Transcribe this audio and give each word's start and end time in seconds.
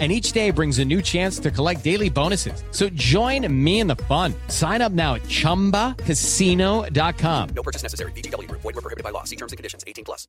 and 0.00 0.10
each 0.10 0.32
day 0.32 0.50
brings 0.50 0.80
a 0.80 0.84
new 0.84 1.00
chance 1.00 1.38
to 1.38 1.52
collect 1.52 1.84
daily 1.84 2.10
bonuses. 2.10 2.64
So 2.72 2.88
join 2.94 3.46
me 3.64 3.78
in 3.78 3.86
the 3.86 3.94
fun. 3.94 4.34
Sign 4.48 4.82
up 4.82 4.90
now 4.90 5.14
at 5.14 5.22
ChumbaCasino.com. 5.22 7.48
No 7.54 7.62
purchase 7.62 7.84
necessary. 7.84 8.10
BGW. 8.12 8.50
Void 8.50 8.64
were 8.64 8.72
prohibited 8.72 9.04
by 9.04 9.10
law. 9.10 9.22
See 9.22 9.36
terms 9.36 9.52
and 9.52 9.56
conditions. 9.56 9.84
18 9.86 10.04
plus. 10.04 10.26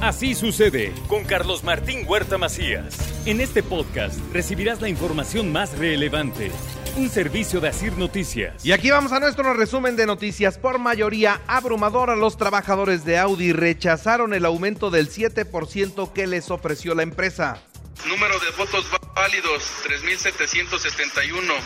Así 0.00 0.34
sucede 0.34 0.92
con 1.08 1.24
Carlos 1.24 1.64
Martín 1.64 2.04
Huerta 2.06 2.36
Macías. 2.36 2.96
En 3.26 3.40
este 3.40 3.62
podcast 3.62 4.18
recibirás 4.34 4.82
la 4.82 4.90
información 4.90 5.50
más 5.50 5.78
relevante. 5.78 6.50
Un 6.96 7.08
servicio 7.08 7.58
de 7.60 7.68
Asir 7.68 7.96
Noticias. 7.96 8.66
Y 8.66 8.72
aquí 8.72 8.90
vamos 8.90 9.12
a 9.12 9.20
nuestro 9.20 9.54
resumen 9.54 9.96
de 9.96 10.04
noticias. 10.04 10.58
Por 10.58 10.78
mayoría 10.78 11.40
abrumadora, 11.46 12.16
los 12.16 12.36
trabajadores 12.36 13.06
de 13.06 13.16
Audi 13.18 13.52
rechazaron 13.52 14.34
el 14.34 14.44
aumento 14.44 14.90
del 14.90 15.08
7% 15.08 16.12
que 16.12 16.26
les 16.26 16.50
ofreció 16.50 16.94
la 16.94 17.02
empresa. 17.02 17.62
Número 18.06 18.38
de 18.40 18.50
votos 18.50 18.86
válidos 19.14 19.62
3.771. 19.84 21.60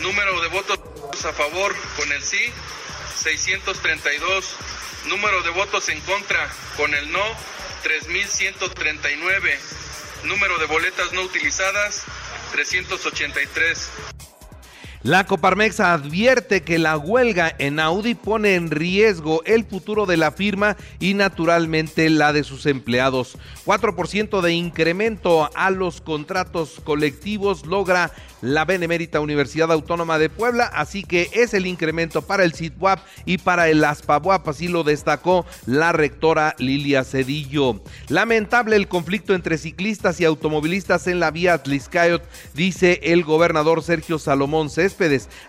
Número 0.00 0.40
de 0.40 0.48
votos 0.48 0.78
a 1.24 1.32
favor 1.32 1.74
con 1.96 2.10
el 2.12 2.22
sí 2.22 2.52
632. 3.16 4.56
Número 5.06 5.42
de 5.42 5.50
votos 5.50 5.88
en 5.88 6.00
contra 6.00 6.50
con 6.76 6.94
el 6.94 7.12
no 7.12 7.24
3.139. 7.84 9.58
Número 10.24 10.58
de 10.58 10.66
boletas 10.66 11.12
no 11.12 11.22
utilizadas 11.22 12.04
383. 12.52 13.90
La 15.04 15.26
Coparmex 15.26 15.80
advierte 15.80 16.62
que 16.62 16.78
la 16.78 16.96
huelga 16.96 17.52
en 17.58 17.80
Audi 17.80 18.14
pone 18.14 18.54
en 18.54 18.70
riesgo 18.70 19.42
el 19.44 19.64
futuro 19.64 20.06
de 20.06 20.16
la 20.16 20.30
firma 20.30 20.76
y 21.00 21.14
naturalmente 21.14 22.08
la 22.08 22.32
de 22.32 22.44
sus 22.44 22.66
empleados. 22.66 23.36
4% 23.66 24.40
de 24.40 24.52
incremento 24.52 25.50
a 25.56 25.70
los 25.70 26.00
contratos 26.00 26.80
colectivos 26.84 27.66
logra 27.66 28.12
la 28.42 28.64
Benemérita 28.64 29.20
Universidad 29.20 29.72
Autónoma 29.72 30.18
de 30.18 30.28
Puebla, 30.28 30.66
así 30.66 31.04
que 31.04 31.30
es 31.32 31.54
el 31.54 31.66
incremento 31.66 32.22
para 32.22 32.44
el 32.44 32.52
CITWAP 32.52 32.98
y 33.24 33.38
para 33.38 33.68
el 33.68 33.84
ASPAWAP, 33.84 34.48
así 34.48 34.68
lo 34.68 34.82
destacó 34.82 35.46
la 35.64 35.92
rectora 35.92 36.54
Lilia 36.58 37.04
Cedillo. 37.04 37.80
Lamentable 38.08 38.76
el 38.76 38.88
conflicto 38.88 39.34
entre 39.34 39.58
ciclistas 39.58 40.20
y 40.20 40.24
automovilistas 40.24 41.06
en 41.06 41.20
la 41.20 41.30
vía 41.30 41.54
Atliscayot, 41.54 42.22
dice 42.54 43.00
el 43.04 43.22
gobernador 43.22 43.82
Sergio 43.82 44.18
Salomón 44.18 44.70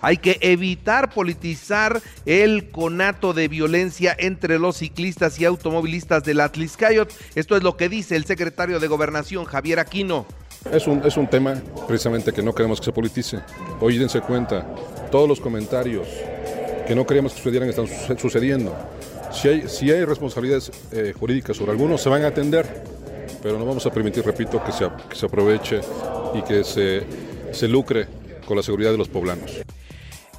Hay 0.01 0.17
que 0.17 0.37
evitar 0.41 1.13
politizar 1.13 2.01
el 2.25 2.69
conato 2.69 3.33
de 3.33 3.47
violencia 3.47 4.15
entre 4.17 4.59
los 4.59 4.77
ciclistas 4.77 5.39
y 5.39 5.45
automovilistas 5.45 6.23
del 6.23 6.39
Atliscayot. 6.39 7.13
Esto 7.35 7.55
es 7.55 7.63
lo 7.63 7.77
que 7.77 7.89
dice 7.89 8.15
el 8.15 8.25
secretario 8.25 8.79
de 8.79 8.87
Gobernación, 8.87 9.45
Javier 9.45 9.79
Aquino. 9.79 10.25
Es 10.71 10.87
un, 10.87 11.05
es 11.05 11.17
un 11.17 11.27
tema 11.27 11.61
precisamente 11.87 12.31
que 12.31 12.41
no 12.41 12.53
queremos 12.53 12.79
que 12.79 12.85
se 12.85 12.93
politice. 12.93 13.39
Hoy 13.81 13.97
dense 13.97 14.21
cuenta, 14.21 14.65
todos 15.11 15.27
los 15.27 15.39
comentarios 15.39 16.07
que 16.87 16.95
no 16.95 17.05
queríamos 17.05 17.33
que 17.33 17.39
sucedieran 17.39 17.69
están 17.69 17.87
sucediendo. 18.17 18.75
Si 19.31 19.47
hay, 19.47 19.67
si 19.67 19.91
hay 19.91 20.05
responsabilidades 20.05 20.71
eh, 20.91 21.13
jurídicas 21.17 21.57
sobre 21.57 21.71
algunos, 21.71 22.01
se 22.01 22.09
van 22.09 22.23
a 22.23 22.27
atender, 22.27 22.83
pero 23.41 23.57
no 23.57 23.65
vamos 23.65 23.85
a 23.85 23.91
permitir, 23.91 24.23
repito, 24.23 24.63
que 24.63 24.71
se, 24.71 24.87
que 25.09 25.15
se 25.15 25.25
aproveche 25.25 25.81
y 26.33 26.41
que 26.43 26.63
se, 26.63 27.03
se 27.51 27.67
lucre 27.67 28.07
con 28.45 28.57
la 28.57 28.63
seguridad 28.63 28.91
de 28.91 28.97
los 28.97 29.09
poblanos. 29.09 29.51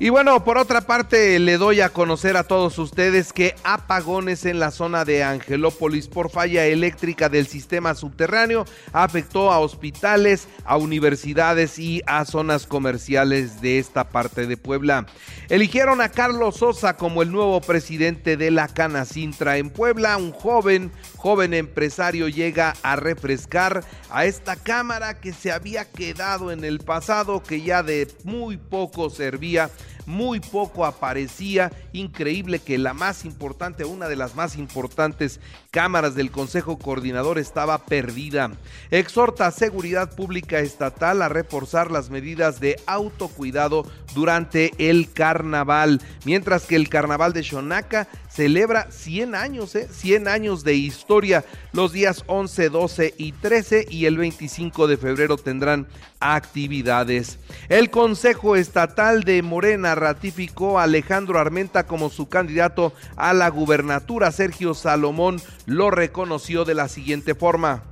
Y 0.00 0.09
bueno, 0.09 0.43
por 0.43 0.59
otra 0.59 0.81
parte, 0.81 1.38
le 1.38 1.56
doy 1.56 1.81
a 1.81 1.88
conocer 1.88 2.37
a 2.37 2.43
todos 2.43 2.81
ustedes 2.81 3.32
que 3.32 3.55
apagones 3.62 4.44
en 4.44 4.59
la 4.59 4.72
zona 4.72 5.05
de 5.05 5.22
Angelópolis 5.22 6.09
por 6.09 6.31
falla 6.31 6.66
eléctrica 6.66 7.28
del 7.28 7.47
sistema 7.47 7.94
subterráneo 7.94 8.65
afectó 8.93 9.53
a 9.53 9.60
hospitales, 9.60 10.49
a 10.65 10.78
universidades 10.78 11.78
y 11.78 12.03
a 12.06 12.25
zonas 12.25 12.66
comerciales 12.66 13.60
de 13.60 13.78
esta 13.78 14.09
parte 14.09 14.49
de 14.49 14.56
Puebla. 14.56 15.06
Eligieron 15.49 16.00
a 16.00 16.09
Carlos 16.09 16.56
Sosa 16.56 16.97
como 16.97 17.22
el 17.22 17.31
nuevo 17.31 17.61
presidente 17.61 18.37
de 18.37 18.50
la 18.50 18.66
Canacintra 18.66 19.59
en 19.59 19.71
Puebla, 19.71 20.16
un 20.16 20.32
joven, 20.32 20.91
joven 21.16 21.55
empresario 21.55 22.26
llega 22.26 22.75
a 22.82 22.97
refrescar 22.97 23.84
a 24.11 24.25
esta 24.25 24.56
cámara 24.56 25.21
que 25.21 25.32
se 25.32 25.53
había 25.53 25.84
quedado 25.84 26.50
en 26.50 26.65
el 26.65 26.81
pasado, 26.81 27.44
que 27.44 27.62
ya 27.62 27.84
de 27.84 28.09
muy 28.25 28.56
poco 28.56 29.09
servía 29.09 29.71
muy 30.07 30.41
poco 30.41 30.85
aparecía. 30.85 31.73
Increíble 31.93 32.59
que 32.59 32.79
la 32.79 32.95
más 32.95 33.25
importante, 33.25 33.85
una 33.85 34.09
de 34.09 34.17
las 34.17 34.35
más 34.35 34.57
importantes 34.57 35.41
cámaras 35.71 36.15
del 36.15 36.31
Consejo 36.31 36.79
Coordinador 36.79 37.39
estaba 37.39 37.79
perdida. 37.79 38.51
Exhorta 38.91 39.47
a 39.47 39.51
Seguridad 39.51 40.15
Pública 40.15 40.59
Estatal 40.59 41.23
a 41.23 41.29
reforzar 41.29 41.91
las 41.91 42.11
medidas 42.11 42.61
de 42.61 42.81
autocuidado 42.87 43.87
durante 44.15 44.73
el 44.79 45.13
carnaval, 45.13 46.01
mientras 46.25 46.67
que 46.67 46.77
el 46.77 46.89
carnaval 46.89 47.33
de 47.33 47.43
Xonaca 47.43 48.09
celebra 48.34 48.89
100 48.91 49.34
años, 49.34 49.75
¿eh? 49.77 49.89
100 49.91 50.27
años 50.27 50.65
de 50.65 50.75
historia. 50.75 51.45
Los 51.72 51.93
días 51.93 52.25
11, 52.27 52.69
12 52.69 53.15
y 53.17 53.33
13 53.33 53.87
y 53.89 54.06
el 54.06 54.17
25 54.17 54.89
de 54.89 54.97
febrero 54.97 55.37
tendrán 55.37 55.87
actividades. 56.19 57.39
El 57.69 57.91
Consejo 57.91 58.56
Estatal 58.56 59.23
de 59.23 59.41
Morena 59.43 59.94
ratificó 59.94 60.78
a 60.78 60.84
Alejandro 60.84 61.39
Armenta 61.39 61.87
como 61.87 62.11
su 62.11 62.28
candidato 62.28 62.93
a 63.17 63.33
la 63.34 63.49
gubernatura. 63.50 64.33
Sergio 64.33 64.75
Salomón 64.75 65.41
lo 65.67 65.91
reconoció 65.91 66.65
de 66.65 66.75
la 66.75 66.89
siguiente 66.89 67.34
forma. 67.34 67.84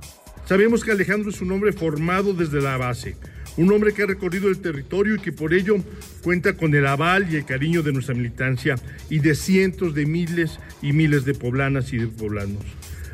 Sabemos 0.45 0.83
que 0.83 0.91
Alejandro 0.91 1.29
es 1.29 1.39
un 1.39 1.53
hombre 1.53 1.71
formado 1.71 2.33
desde 2.33 2.61
la 2.61 2.75
base 2.75 3.15
un 3.57 3.71
hombre 3.71 3.93
que 3.93 4.03
ha 4.03 4.07
recorrido 4.07 4.49
el 4.49 4.59
territorio 4.59 5.15
y 5.15 5.19
que 5.19 5.31
por 5.31 5.53
ello 5.53 5.77
cuenta 6.23 6.53
con 6.53 6.73
el 6.73 6.87
aval 6.87 7.27
y 7.31 7.35
el 7.35 7.45
cariño 7.45 7.83
de 7.83 7.93
nuestra 7.93 8.15
militancia 8.15 8.75
y 9.09 9.19
de 9.19 9.35
cientos 9.35 9.93
de 9.93 10.05
miles 10.05 10.59
y 10.81 10.93
miles 10.93 11.25
de 11.25 11.33
poblanas 11.33 11.93
y 11.93 11.97
de 11.97 12.07
poblanos. 12.07 12.63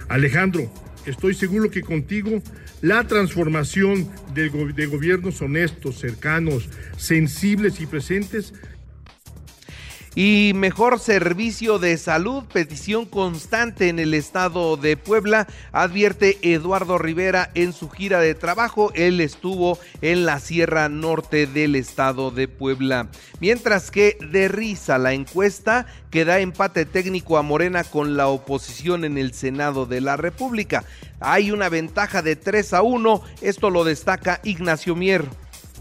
Alejandro, 0.08 0.72
estoy 1.06 1.34
seguro 1.34 1.70
que 1.70 1.82
contigo 1.82 2.42
la 2.82 3.06
transformación 3.06 4.10
de, 4.34 4.48
gobiernos 4.88 5.42
honestos, 5.42 6.00
cercanos, 6.00 6.70
sensibles 6.98 7.82
y 7.82 7.86
presentes 7.86 8.54
y 10.16 10.52
mejor 10.56 11.00
servicio 11.00 11.80
de 11.80 11.98
salud, 11.98 12.44
petición 12.52 13.06
constante 13.06 13.90
en 13.90 14.00
el 14.00 14.14
estado 14.14 14.78
de 14.78 14.98
Puebla, 14.98 15.48
advierte 15.72 16.38
Eduardo 16.42 16.98
Rivera 16.98 17.52
en 17.54 17.74
su 17.74 17.90
gira 17.90 18.20
de 18.20 18.36
trabajo. 18.36 18.92
Él 18.96 19.22
estuvo 19.22 19.78
en 20.02 20.26
la 20.26 20.40
Sierra 20.40 20.90
Norte 20.90 21.48
del 21.48 21.76
estado 21.76 22.32
de 22.32 22.48
Puebla. 22.48 23.10
Mientras 23.40 23.92
que 23.92 24.18
de 24.32 24.48
risa 24.48 24.98
la 24.98 25.14
encuesta 25.14 25.86
que 26.10 26.26
da 26.26 26.40
empate 26.40 26.86
técnico 26.86 27.38
a 27.38 27.44
Morena 27.44 27.84
con 27.84 28.18
la 28.18 28.28
oposición 28.28 29.06
en 29.06 29.18
el 29.18 29.34
Senado 29.34 29.86
de 29.86 30.02
la 30.02 30.18
República. 30.18 30.84
Hay 31.20 31.52
una 31.52 31.70
ventaja 31.70 32.22
de 32.22 32.36
3 32.36 32.74
a 32.74 32.82
1, 32.82 33.22
esto 33.42 33.70
lo 33.70 33.84
destaca 33.84 34.40
Ignacio 34.44 34.96
Mier. 34.96 35.26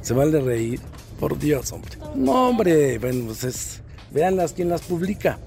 Se 0.03 0.15
vale 0.15 0.41
reír, 0.41 0.81
por 1.19 1.39
Dios, 1.39 1.73
hombre. 1.73 1.97
No, 2.15 2.49
hombre, 2.49 2.99
bueno, 2.99 3.27
pues 3.27 3.45
es 3.45 3.83
Veanlas 4.11 4.53
quién 4.53 4.69
las 4.69 4.83
publica. 4.83 5.39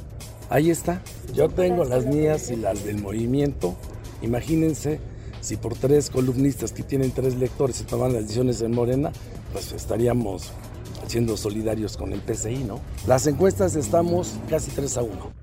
Ahí 0.49 0.69
está. 0.69 1.01
Yo 1.33 1.49
tengo 1.49 1.83
las 1.85 2.05
mías 2.05 2.51
y 2.51 2.55
las 2.55 2.83
del 2.83 3.01
movimiento. 3.01 3.75
Imagínense 4.21 4.99
si 5.39 5.57
por 5.57 5.75
tres 5.75 6.09
columnistas 6.09 6.71
que 6.71 6.83
tienen 6.83 7.11
tres 7.11 7.35
lectores 7.35 7.77
se 7.77 7.83
toman 7.85 8.13
las 8.13 8.23
decisiones 8.23 8.61
en 8.61 8.71
Morena, 8.71 9.11
pues 9.53 9.71
estaríamos 9.71 10.51
siendo 11.07 11.35
solidarios 11.35 11.97
con 11.97 12.13
el 12.13 12.21
PCI, 12.21 12.63
¿no? 12.63 12.79
Las 13.07 13.25
encuestas 13.27 13.75
estamos 13.75 14.35
casi 14.49 14.71
3 14.71 14.97
a 14.97 15.01
1. 15.01 15.33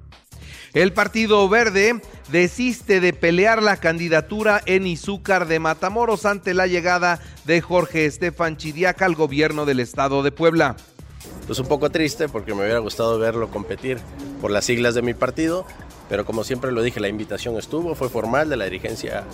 El 0.75 0.93
Partido 0.93 1.49
Verde 1.49 2.00
desiste 2.31 3.00
de 3.00 3.12
pelear 3.12 3.62
la 3.62 3.79
candidatura 3.79 4.61
en 4.67 4.87
Izúcar 4.87 5.49
de 5.49 5.59
Matamoros 5.59 6.26
ante 6.26 6.55
la 6.55 6.67
llegada 6.67 7.21
de 7.47 7.61
Jorge 7.61 8.05
Estefan 8.05 8.56
Chidiaca 8.56 9.06
al 9.06 9.14
gobierno 9.14 9.64
del 9.64 9.81
estado 9.81 10.23
de 10.23 10.31
Puebla 10.31 10.76
pues 11.49 11.59
un 11.59 11.67
poco 11.67 11.91
triste 11.91 12.29
porque 12.29 12.55
me 12.55 12.61
hubiera 12.61 12.79
gustado 12.79 13.19
verlo 13.19 13.50
competir 13.50 13.99
por 14.43 14.50
las 14.50 14.67
siglas 14.67 14.95
de 14.95 15.00
mi 15.00 15.15
partido, 15.15 15.65
pero 16.11 16.27
como 16.27 16.45
siempre 16.45 16.71
lo 16.71 16.83
dije, 16.83 17.00
la 17.00 17.09
invitación 17.09 17.56
estuvo, 17.56 17.95
fue 17.95 18.11
formal 18.11 18.50
de 18.50 18.59
la 18.59 18.67
dirigencia 18.67 19.25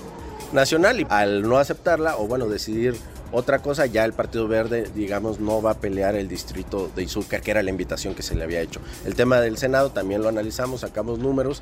nacional 0.53 1.01
y 1.01 1.07
al 1.11 1.43
no 1.43 1.59
aceptarla 1.59 2.17
o 2.17 2.29
bueno, 2.29 2.47
decidir 2.47 2.95
otra 3.33 3.59
cosa, 3.59 3.87
ya 3.87 4.05
el 4.05 4.13
Partido 4.13 4.47
Verde, 4.47 4.89
digamos, 4.95 5.41
no 5.41 5.61
va 5.61 5.73
a 5.73 5.81
pelear 5.81 6.15
el 6.15 6.29
distrito 6.29 6.89
de 6.95 7.03
Izúcar, 7.03 7.43
que 7.43 7.51
era 7.51 7.65
la 7.65 7.71
invitación 7.71 8.15
que 8.15 8.23
se 8.23 8.37
le 8.37 8.45
había 8.45 8.61
hecho. 8.61 8.81
El 9.05 9.17
tema 9.17 9.41
del 9.41 9.59
Senado 9.59 9.91
también 9.91 10.23
lo 10.23 10.29
analizamos, 10.29 10.83
sacamos 10.83 11.19
números 11.19 11.61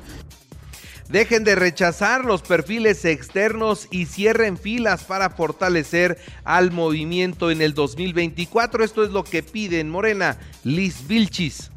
Dejen 1.13 1.43
de 1.43 1.53
rechazar 1.53 2.25
los 2.25 2.41
perfiles 2.41 3.05
externos 3.05 3.87
y 3.91 4.07
cierren 4.07 4.57
filas 4.57 5.03
para 5.03 5.29
fortalecer 5.29 6.17
al 6.43 6.71
movimiento 6.71 7.51
en 7.51 7.61
el 7.61 7.75
2024. 7.75 8.83
Esto 8.83 9.03
es 9.03 9.11
lo 9.11 9.23
que 9.23 9.43
piden 9.43 9.91
Morena, 9.91 10.39
Liz 10.63 11.05
Vilchis. 11.05 11.69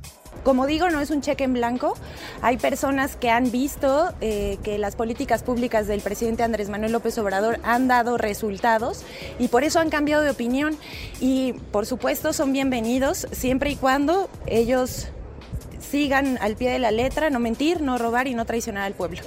Como 0.43 0.67
digo, 0.67 0.89
no 0.89 1.03
es 1.03 1.11
un 1.11 1.21
cheque 1.21 1.45
en 1.45 1.53
blanco. 1.53 1.99
Hay 2.41 2.57
personas 2.57 3.17
que 3.17 3.29
han 3.29 3.51
visto 3.51 4.15
eh, 4.23 4.57
que 4.63 4.79
las 4.79 4.97
políticas 4.97 5.43
públicas 5.43 5.87
del 5.87 6.01
presidente 6.01 6.43
Andrés 6.43 6.71
Manuel 6.71 6.93
López 6.93 7.19
Obrador 7.19 7.61
han 7.63 7.89
dado 7.89 8.17
resultados 8.17 9.05
y 9.39 9.49
por 9.49 9.65
eso 9.65 9.81
han 9.81 9.91
cambiado 9.91 10.23
de 10.23 10.31
opinión. 10.31 10.79
Y 11.21 11.53
por 11.73 11.85
supuesto 11.85 12.33
son 12.33 12.55
bienvenidos 12.55 13.27
siempre 13.33 13.69
y 13.69 13.77
cuando 13.77 14.31
ellos 14.47 15.09
sigan 15.91 16.39
al 16.41 16.57
pie 16.57 16.71
de 16.71 16.79
la 16.79 16.91
letra, 16.91 17.31
no 17.31 17.41
mentir, 17.41 17.81
no 17.81 17.99
robar 17.99 18.27
y 18.27 18.35
no 18.35 18.45
traicionar 18.45 18.85
al 18.85 18.95
pueblo 18.95 19.23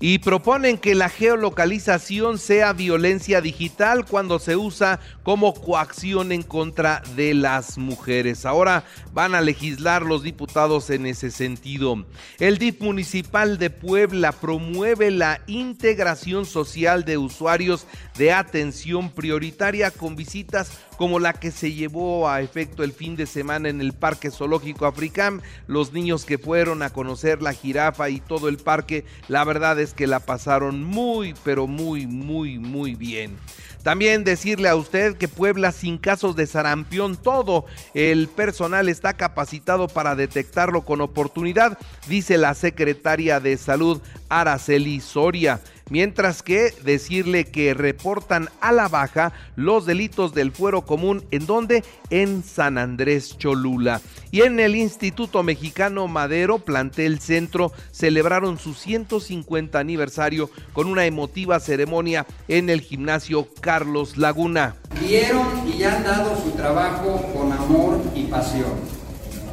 y 0.00 0.18
proponen 0.18 0.78
que 0.78 0.94
la 0.94 1.08
geolocalización 1.08 2.38
sea 2.38 2.72
violencia 2.72 3.40
digital 3.40 4.04
cuando 4.04 4.38
se 4.38 4.56
usa 4.56 5.00
como 5.22 5.54
coacción 5.54 6.30
en 6.30 6.42
contra 6.42 7.02
de 7.16 7.34
las 7.34 7.78
mujeres. 7.78 8.46
Ahora 8.46 8.84
van 9.12 9.34
a 9.34 9.40
legislar 9.40 10.02
los 10.02 10.22
diputados 10.22 10.90
en 10.90 11.06
ese 11.06 11.30
sentido. 11.30 12.06
El 12.38 12.58
DIF 12.58 12.80
municipal 12.80 13.58
de 13.58 13.70
Puebla 13.70 14.32
promueve 14.32 15.10
la 15.10 15.40
integración 15.46 16.46
social 16.46 17.04
de 17.04 17.18
usuarios 17.18 17.86
de 18.16 18.32
atención 18.32 19.10
prioritaria 19.10 19.90
con 19.90 20.14
visitas 20.14 20.70
como 20.98 21.20
la 21.20 21.32
que 21.32 21.52
se 21.52 21.72
llevó 21.72 22.28
a 22.28 22.42
efecto 22.42 22.82
el 22.82 22.92
fin 22.92 23.14
de 23.14 23.26
semana 23.26 23.68
en 23.68 23.80
el 23.80 23.92
Parque 23.92 24.32
Zoológico 24.32 24.84
Africán. 24.84 25.40
Los 25.68 25.92
niños 25.92 26.24
que 26.24 26.38
fueron 26.38 26.82
a 26.82 26.90
conocer 26.90 27.40
la 27.40 27.52
jirafa 27.52 28.10
y 28.10 28.18
todo 28.18 28.48
el 28.48 28.58
parque, 28.58 29.04
la 29.28 29.44
verdad 29.44 29.78
es 29.78 29.94
que 29.94 30.08
la 30.08 30.18
pasaron 30.18 30.82
muy, 30.82 31.34
pero 31.44 31.68
muy, 31.68 32.08
muy, 32.08 32.58
muy 32.58 32.96
bien. 32.96 33.36
También 33.84 34.24
decirle 34.24 34.68
a 34.68 34.74
usted 34.74 35.16
que 35.16 35.28
Puebla 35.28 35.70
sin 35.70 35.98
casos 35.98 36.34
de 36.34 36.48
sarampión, 36.48 37.16
todo 37.16 37.64
el 37.94 38.26
personal 38.26 38.88
está 38.88 39.14
capacitado 39.14 39.86
para 39.86 40.16
detectarlo 40.16 40.82
con 40.82 41.00
oportunidad, 41.00 41.78
dice 42.08 42.38
la 42.38 42.54
secretaria 42.54 43.38
de 43.38 43.56
Salud 43.56 44.02
Araceli 44.28 45.00
Soria 45.00 45.60
mientras 45.90 46.42
que 46.42 46.72
decirle 46.84 47.44
que 47.44 47.74
reportan 47.74 48.48
a 48.60 48.72
la 48.72 48.88
baja 48.88 49.32
los 49.56 49.86
delitos 49.86 50.34
del 50.34 50.52
fuero 50.52 50.82
común 50.82 51.24
en 51.30 51.46
donde 51.46 51.84
en 52.10 52.42
San 52.42 52.78
Andrés 52.78 53.36
Cholula. 53.38 54.00
Y 54.30 54.42
en 54.42 54.60
el 54.60 54.76
Instituto 54.76 55.42
Mexicano 55.42 56.06
Madero, 56.06 56.58
plantel 56.58 57.18
centro, 57.20 57.72
celebraron 57.92 58.58
su 58.58 58.74
150 58.74 59.78
aniversario 59.78 60.50
con 60.72 60.86
una 60.86 61.06
emotiva 61.06 61.60
ceremonia 61.60 62.26
en 62.46 62.68
el 62.68 62.80
gimnasio 62.80 63.48
Carlos 63.60 64.16
Laguna. 64.16 64.76
Vieron 65.00 65.46
y 65.68 65.82
han 65.82 66.04
dado 66.04 66.36
su 66.42 66.50
trabajo 66.50 67.22
con 67.34 67.52
amor 67.52 68.00
y 68.14 68.24
pasión, 68.24 68.72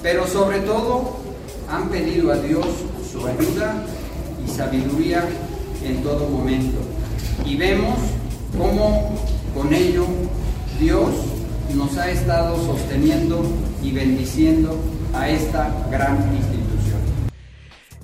pero 0.02 0.28
sobre 0.28 0.60
todo 0.60 1.20
han 1.70 1.90
pedido 1.90 2.32
a 2.32 2.38
Dios 2.38 2.66
su 3.12 3.26
ayuda 3.26 3.86
y 4.46 4.50
sabiduría 4.50 5.28
en 5.86 6.04
todo 6.04 6.30
momento. 6.30 6.80
Y 7.46 7.56
vemos 7.56 7.98
cómo 8.58 9.16
con 9.54 9.74
ello 9.74 10.06
Dios 10.80 11.12
nos 11.74 11.98
ha 11.98 12.10
estado 12.10 12.58
sosteniendo 12.66 13.44
y 13.82 13.92
bendiciendo 13.92 14.80
a 15.14 15.30
esta 15.30 15.74
gran 15.90 16.18
institución. 16.36 17.00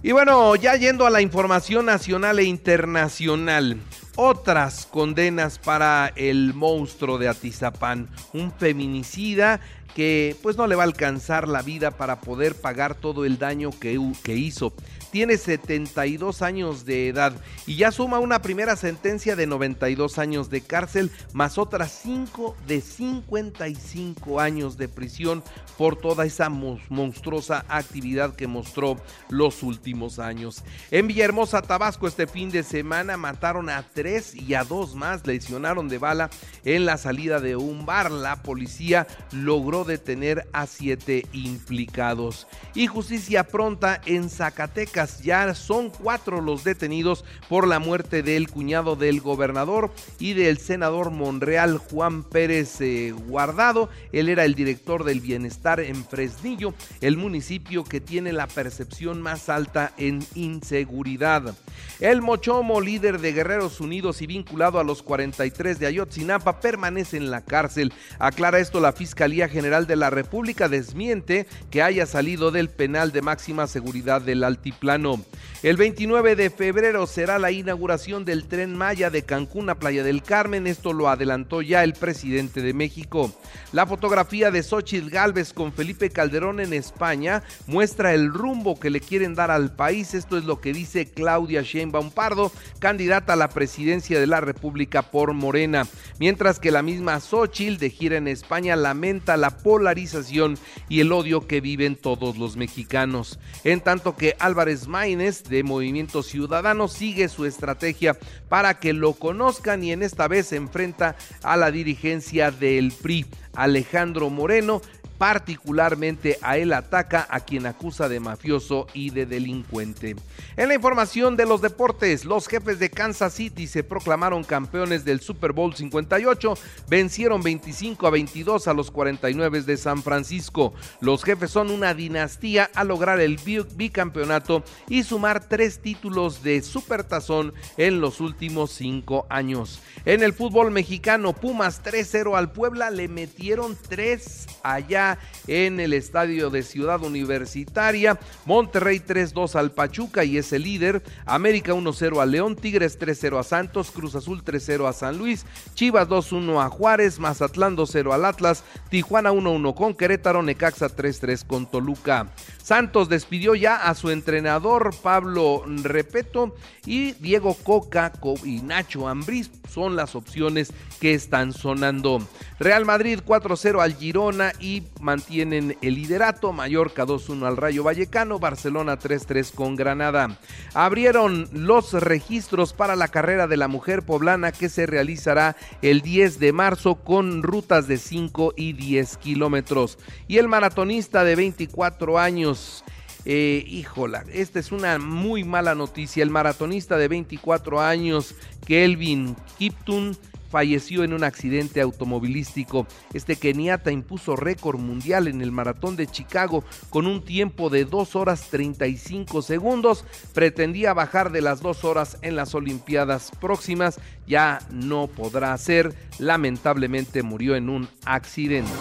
Y 0.04 0.12
bueno, 0.12 0.56
ya 0.56 0.76
yendo 0.76 1.06
a 1.06 1.10
la 1.10 1.22
información 1.22 1.86
nacional 1.86 2.40
e 2.40 2.44
internacional, 2.44 3.78
otras 4.16 4.86
condenas 4.86 5.60
para 5.60 6.12
el 6.16 6.54
monstruo 6.54 7.18
de 7.18 7.28
Atizapán, 7.28 8.10
un 8.34 8.52
feminicida 8.52 9.62
que 9.96 10.36
pues 10.42 10.58
no 10.58 10.68
le 10.68 10.76
va 10.76 10.84
a 10.84 10.86
alcanzar 10.86 11.48
la 11.48 11.62
vida 11.62 11.92
para 11.92 12.22
poder 12.22 12.56
pagar 12.56 12.96
todo 12.96 13.26
el 13.26 13.38
daño 13.38 13.72
que, 13.80 14.00
hizo 14.34 14.74
tiene 15.12 15.38
72 15.38 16.42
años 16.42 16.86
de 16.86 17.10
edad 17.10 17.34
y 17.68 17.76
ya 17.76 17.92
suma 17.92 18.20
una 18.20 18.42
primera 18.42 18.78
sentencia 18.78 19.36
de 19.36 19.46
92 19.46 20.18
años 20.18 20.50
de 20.50 20.62
cárcel 20.62 21.12
más 21.34 21.58
otras 21.58 21.92
5 22.04 22.56
de 22.66 22.80
55 22.80 24.40
años 24.40 24.78
de 24.78 24.88
prisión 24.88 25.44
por 25.78 25.98
toda 25.98 26.26
esa 26.26 26.50
monstruosa 26.50 27.66
actividad 27.68 28.36
que 28.36 28.48
mostró 28.48 28.98
los 29.30 29.64
últimos 29.64 30.20
años. 30.20 30.64
En 30.92 31.08
Villahermosa, 31.08 31.62
Tabasco, 31.62 32.08
este 32.08 32.28
fin 32.28 32.52
de 32.52 32.64
semana 32.64 33.18
mataron 33.18 33.70
a 33.70 33.84
tres 33.84 34.36
y 34.36 34.54
a 34.54 34.64
dos 34.64 34.96
más 34.96 35.26
lesionaron 35.26 35.90
de 35.90 35.98
bala 35.98 36.30
en 36.64 36.86
la 36.86 36.98
salida 36.98 37.40
de 37.40 37.56
un 37.56 37.86
bar. 37.86 38.12
La 38.12 38.44
policía 38.44 39.08
logró 39.32 39.81
detener 39.84 40.48
a 40.54 40.68
siete 40.68 41.26
implicados. 41.34 42.48
Y 42.74 42.88
justicia 42.88 43.44
pronta 43.44 44.02
en 44.06 44.30
Zacatecas 44.30 45.22
ya 45.22 45.54
son 45.56 45.90
cuatro 45.90 46.42
los 46.42 46.64
detenidos 46.64 47.26
por 47.50 47.68
la 47.68 47.80
muerte 47.80 48.24
del 48.24 48.50
cuñado 48.50 48.96
del 48.96 49.22
gobernador 49.22 49.92
y 50.20 50.34
del 50.34 50.58
senador 50.58 51.12
Monreal 51.12 51.78
Juan 51.78 52.24
Pérez 52.24 52.82
eh, 52.82 53.12
Guardado. 53.12 53.90
Él 54.12 54.30
era 54.30 54.46
el 54.46 54.56
director 54.56 55.04
del 55.04 55.22
bienestar 55.22 55.80
en 55.80 56.06
Fresnillo, 56.06 56.74
el 57.02 57.18
municipio 57.18 57.84
que 57.84 58.02
tiene 58.02 58.34
la 58.34 58.48
percepción 58.48 59.22
más 59.22 59.50
alta 59.50 59.94
en 59.98 60.26
inseguridad. 60.36 61.56
El 62.00 62.22
Mochomo, 62.22 62.82
líder 62.82 63.20
de 63.20 63.32
Guerreros 63.32 63.80
Unidos 63.80 64.22
y 64.22 64.28
vinculado 64.28 64.80
a 64.80 64.84
los 64.84 65.04
43 65.04 65.80
de 65.80 65.86
Ayotzinapa, 65.86 66.60
permanece 66.60 67.18
en 67.18 67.30
la 67.30 67.42
cárcel. 67.42 67.94
Aclara 68.20 68.60
esto 68.60 68.80
la 68.80 68.92
Fiscalía 68.92 69.48
General 69.48 69.71
de 69.72 69.96
la 69.96 70.10
República, 70.10 70.68
desmiente 70.68 71.48
que 71.70 71.82
haya 71.82 72.06
salido 72.06 72.52
del 72.52 72.70
penal 72.70 73.14
de 73.14 73.22
máxima 73.22 73.68
seguridad 73.68 74.22
del 74.22 74.44
Altiplano. 74.44 75.24
El 75.64 75.78
29 75.78 76.36
de 76.36 76.50
febrero 76.50 77.08
será 77.08 77.40
la 77.40 77.52
inauguración 77.52 78.26
del 78.26 78.48
tren 78.48 78.76
Maya 78.76 79.10
de 79.10 79.24
Cancún 79.24 79.70
a 79.70 79.76
Playa 79.76 80.04
del 80.04 80.24
Carmen. 80.24 80.68
Esto 80.68 80.92
lo 80.92 81.08
adelantó 81.08 81.62
ya 81.62 81.84
el 81.84 81.94
presidente 81.94 82.62
de 82.62 82.74
México. 82.74 83.32
La 83.72 83.86
fotografía 83.86 84.52
de 84.52 84.64
Xochitl 84.64 85.10
Galvez 85.10 85.54
con 85.54 85.72
Felipe 85.72 86.10
Calderón 86.10 86.60
en 86.60 86.74
España 86.74 87.44
muestra 87.68 88.14
el 88.14 88.34
rumbo 88.34 88.78
que 88.80 88.90
le 88.90 89.00
quieren 89.00 89.36
dar 89.36 89.52
al 89.52 89.74
país. 89.74 90.14
Esto 90.14 90.38
es 90.38 90.44
lo 90.44 90.60
que 90.60 90.74
dice 90.74 91.06
Claudia 91.06 91.62
Sheinbaum 91.62 92.12
Pardo, 92.12 92.52
candidata 92.80 93.34
a 93.34 93.38
la 93.38 93.50
presidencia 93.50 94.20
de 94.20 94.28
la 94.28 94.42
República 94.42 95.04
por 95.04 95.34
Morena. 95.34 95.88
Mientras 96.20 96.60
que 96.60 96.72
la 96.72 96.82
misma 96.82 97.20
Xochitl 97.20 97.78
de 97.78 97.90
gira 97.92 98.18
en 98.18 98.28
España 98.28 98.76
lamenta 98.76 99.38
la 99.38 99.51
polarización 99.58 100.58
y 100.90 101.00
el 101.02 101.12
odio 101.12 101.48
que 101.48 101.62
viven 101.62 101.96
todos 101.96 102.38
los 102.38 102.58
mexicanos. 102.58 103.40
En 103.64 103.82
tanto 103.82 104.16
que 104.16 104.36
Álvarez 104.40 104.88
Maínez 104.88 105.44
de 105.44 105.64
Movimiento 105.64 106.24
Ciudadano 106.24 106.88
sigue 106.88 107.30
su 107.30 107.46
estrategia 107.46 108.18
para 108.50 108.80
que 108.80 108.94
lo 108.94 109.14
conozcan 109.14 109.84
y 109.84 109.92
en 109.92 110.04
esta 110.04 110.28
vez 110.28 110.48
se 110.48 110.56
enfrenta 110.56 111.16
a 111.44 111.58
la 111.58 111.72
dirigencia 111.72 112.52
del 112.52 112.92
PRI. 112.92 113.26
Alejandro 113.54 114.30
Moreno 114.30 114.82
particularmente 115.22 116.40
a 116.42 116.58
él 116.58 116.74
ataca 116.74 117.28
a 117.30 117.42
quien 117.42 117.68
acusa 117.68 118.10
de 118.10 118.20
mafioso 118.20 118.88
y 118.92 119.12
de 119.12 119.28
delincuente. 119.28 120.16
En 120.58 120.68
la 120.68 120.74
información 120.74 121.38
de 121.38 121.46
los 121.46 121.62
deportes, 121.62 122.26
los 122.26 122.48
jefes 122.48 122.80
de 122.80 122.90
Kansas 122.90 123.36
City 123.36 123.68
se 123.68 123.84
proclamaron 123.84 124.44
campeones 124.44 125.06
del 125.06 125.20
Super 125.20 125.52
Bowl 125.52 125.76
58, 125.76 126.56
vencieron 126.90 127.44
25 127.44 128.08
a 128.08 128.10
22 128.10 128.68
a 128.68 128.74
los 128.74 128.90
49 128.90 129.62
de 129.62 129.78
San 129.78 130.02
Francisco. 130.02 130.74
Los 131.02 131.24
jefes 131.24 131.52
son 131.52 131.70
una 131.70 131.94
dinastía 131.94 132.72
a 132.74 132.84
lograr 132.84 133.20
el 133.20 133.38
bicampeonato 133.76 134.64
y 134.90 135.04
sumar 135.04 135.48
tres 135.48 135.84
títulos 135.84 136.42
de 136.42 136.64
Supertazón 136.64 137.54
en 137.78 138.02
los 138.02 138.22
últimos 138.22 138.72
cinco 138.72 139.28
años. 139.30 139.84
En 140.06 140.24
el 140.24 140.34
fútbol 140.34 140.72
mexicano, 140.72 141.34
Pumas 141.34 141.84
3-0 141.84 142.36
al 142.36 142.52
Puebla, 142.52 142.90
le 142.90 143.08
metieron 143.08 143.78
3 143.88 144.48
allá 144.64 145.11
en 145.48 145.80
el 145.80 145.94
estadio 145.94 146.50
de 146.50 146.64
Ciudad 146.64 147.04
Universitaria. 147.04 148.20
Monterrey 148.46 149.00
3-2 149.00 149.56
al 149.56 149.72
Pachuca 149.72 150.24
y 150.24 150.38
es 150.38 150.54
el 150.54 150.64
líder. 150.64 151.04
América 151.26 151.74
1-0 151.74 152.22
a 152.22 152.26
León. 152.26 152.56
Tigres 152.56 153.00
3-0 153.00 153.40
a 153.40 153.44
Santos. 153.44 153.92
Cruz 153.92 154.16
Azul 154.16 154.44
3-0 154.44 154.88
a 154.88 154.94
San 154.94 155.18
Luis. 155.18 155.46
Chivas 155.74 156.08
2-1 156.08 156.64
a 156.64 156.70
Juárez. 156.70 157.20
Mazatlán 157.20 157.78
2-0 157.78 158.14
al 158.14 158.26
Atlas. 158.26 158.64
Tijuana 158.90 159.32
1-1 159.32 159.74
con 159.76 159.94
Querétaro. 159.94 160.44
Necaxa 160.44 160.88
3-3 160.88 161.46
con 161.46 161.70
Toluca. 161.70 162.28
Santos 162.62 163.10
despidió 163.10 163.56
ya 163.56 163.76
a 163.76 163.96
su 163.96 164.10
entrenador 164.10 164.96
Pablo 165.02 165.64
Repeto 165.84 166.56
y 166.86 167.14
Diego 167.14 167.56
Coca 167.56 168.12
y 168.44 168.62
Nacho 168.62 169.08
Ambriz 169.08 169.52
son 169.70 169.96
las 169.96 170.16
opciones 170.16 170.74
que 171.00 171.14
están 171.14 171.54
sonando. 171.54 172.22
Real 172.60 172.86
Madrid 172.86 173.20
4-0 173.26 173.82
al 173.82 173.96
Girona 173.96 174.52
y 174.60 174.84
mantienen 175.02 175.78
el 175.82 175.96
liderato, 175.96 176.54
Mallorca 176.54 177.06
2-1 177.06 177.46
al 177.46 177.58
Rayo 177.58 177.84
Vallecano, 177.84 178.40
Barcelona 178.40 178.98
3-3 178.98 179.54
con 179.54 179.76
Granada. 179.76 180.40
Abrieron 180.74 181.50
los 181.52 181.94
registros 181.94 182.74
para 182.74 182.96
la 182.96 183.08
carrera 183.08 183.48
de 183.48 183.58
la 183.58 183.68
mujer 183.68 184.04
poblana 184.04 184.52
que 184.52 184.70
se 184.70 184.86
realizará 184.86 185.56
el 185.82 186.02
10 186.02 186.40
de 186.40 186.54
marzo 186.54 186.96
con 186.96 187.44
rutas 187.44 187.88
de 187.88 187.98
5 187.98 188.54
y 188.56 188.74
10 188.74 189.18
kilómetros. 189.18 189.98
Y 190.28 190.38
el 190.38 190.48
maratonista 190.48 191.24
de 191.24 191.36
24 191.36 192.20
años, 192.20 192.84
eh, 193.26 193.64
híjola, 193.68 194.24
esta 194.32 194.60
es 194.60 194.72
una 194.72 194.98
muy 195.00 195.44
mala 195.44 195.76
noticia. 195.76 196.24
El 196.24 196.30
maratonista 196.30 196.98
de 196.98 197.08
24 197.08 197.82
años, 197.82 198.36
Kelvin 198.66 199.36
Kiptun, 199.58 200.18
falleció 200.52 201.04
en 201.04 201.14
un 201.14 201.24
accidente 201.24 201.82
automovilístico. 201.82 202.86
Este 203.14 203.38
keniata 203.38 203.92
impuso 203.92 204.36
récord 204.36 204.78
mundial 204.78 205.28
en 205.28 205.42
el 205.42 205.52
maratón 205.52 205.96
de 205.96 206.08
Chicago 206.08 206.64
con 206.90 207.08
un 207.08 207.24
tiempo 207.24 207.70
de 207.70 207.86
2 207.86 208.16
horas 208.16 208.50
35 208.52 209.42
segundos. 209.42 210.06
Pretendía 210.34 210.94
bajar 210.94 211.32
de 211.32 211.42
las 211.42 211.62
2 211.62 211.84
horas 211.86 212.18
en 212.22 212.36
las 212.36 212.54
Olimpiadas 212.54 213.32
próximas. 213.40 214.00
Ya 214.28 214.60
no 214.70 215.08
podrá 215.08 215.58
ser. 215.58 215.96
Lamentablemente 216.20 217.24
murió 217.24 217.56
en 217.56 217.70
un 217.70 217.88
accidente. 218.06 218.72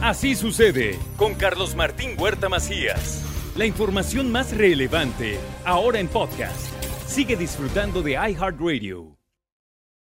Así 0.00 0.34
sucede 0.34 0.98
con 1.16 1.34
Carlos 1.34 1.74
Martín 1.74 2.12
Huerta 2.18 2.48
Macías. 2.48 3.22
La 3.56 3.66
información 3.66 4.32
más 4.32 4.56
relevante 4.56 5.38
ahora 5.64 5.98
en 5.98 6.08
podcast. 6.08 6.72
Sigue 7.06 7.36
disfrutando 7.36 8.00
de 8.00 8.12
iHeartRadio. 8.12 9.19